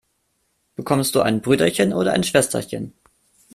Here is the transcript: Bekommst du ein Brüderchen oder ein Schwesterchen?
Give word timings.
Bekommst 0.75 1.13
du 1.13 1.21
ein 1.21 1.41
Brüderchen 1.41 1.93
oder 1.93 2.11
ein 2.13 2.23
Schwesterchen? 2.23 2.93